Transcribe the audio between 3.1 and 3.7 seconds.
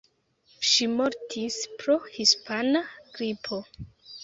gripo.